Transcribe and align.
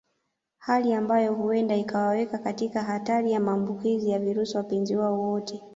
Hali 0.57 0.93
ambayo 0.93 1.33
huenda 1.33 1.75
ikawaweka 1.75 2.37
katika 2.37 2.83
hatari 2.83 3.31
ya 3.31 3.39
maambukizi 3.39 4.09
ya 4.09 4.19
virusi 4.19 4.57
wapenzi 4.57 4.95
wote 4.95 5.03
wawili 5.53 5.61